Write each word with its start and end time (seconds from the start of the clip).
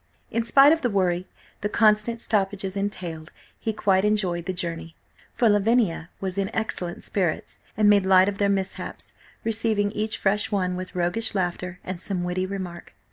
In 0.31 0.41
spite 0.41 0.73
of 0.73 0.81
the 0.81 0.89
worry 0.89 1.27
the 1.61 1.69
constant 1.69 2.19
stoppages 2.21 2.75
entailed, 2.75 3.31
he 3.59 3.71
quite 3.71 4.03
enjoyed 4.03 4.45
the 4.47 4.51
journey, 4.51 4.95
for 5.35 5.47
Lavinia 5.47 6.09
was 6.19 6.39
in 6.39 6.49
excellent 6.55 7.03
spirits, 7.03 7.59
and 7.77 7.87
made 7.87 8.07
light 8.07 8.27
of 8.27 8.39
their 8.39 8.49
mishaps, 8.49 9.13
receiving 9.43 9.91
each 9.91 10.17
fresh 10.17 10.51
one 10.51 10.75
with 10.75 10.95
roguish 10.95 11.35
laughter 11.35 11.77
and 11.83 12.01
some 12.01 12.23
witty 12.23 12.47
remark. 12.47 12.95